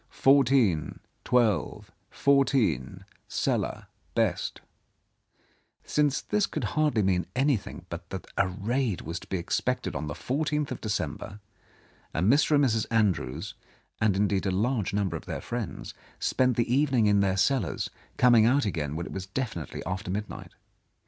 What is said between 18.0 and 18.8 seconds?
coming out